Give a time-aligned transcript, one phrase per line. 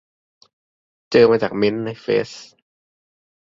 [1.11, 2.29] เจอมาจากเมนต์ในเฟซ